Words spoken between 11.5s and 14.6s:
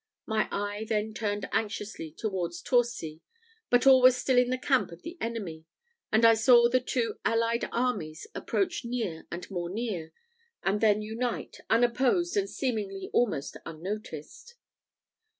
unopposed and seemingly almost unnoticed.